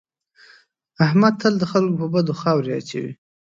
[1.05, 3.13] احمد تل د خلکو په بدو خاورې اچوي.